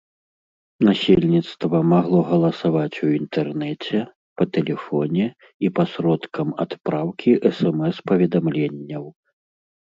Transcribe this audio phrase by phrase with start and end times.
[0.87, 3.97] Насельніцтва магло галасаваць у інтэрнэце,
[4.39, 5.27] па тэлефоне
[5.69, 9.05] і пасродкам адпраўкі смс-паведамленняў.